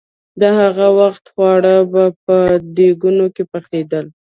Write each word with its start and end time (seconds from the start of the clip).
د 0.41 0.43
هغه 0.59 0.87
وخت 0.99 1.23
خواړه 1.33 1.75
به 1.91 2.03
په 2.25 2.35
دېګونو 2.77 3.25
کې 3.35 3.43
پخېدل. 3.51 4.05